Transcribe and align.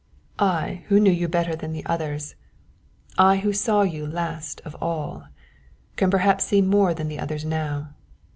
"I 0.39 0.83
who 0.87 0.99
knew 0.99 1.11
you 1.11 1.27
better 1.27 1.55
than 1.55 1.73
the 1.73 1.85
others 1.85 2.33
I 3.19 3.35
who 3.37 3.53
saw 3.53 3.83
you 3.83 4.07
last 4.07 4.59
of 4.65 4.75
all 4.81 5.25
can 5.95 6.09
perhaps 6.09 6.43
see 6.45 6.63
more 6.63 6.95
than 6.95 7.07
the 7.07 7.19
others 7.19 7.45
now. 7.45 7.93